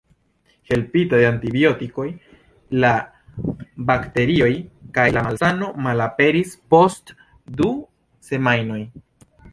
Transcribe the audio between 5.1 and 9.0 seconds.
la malsano malaperis post du semajnoj.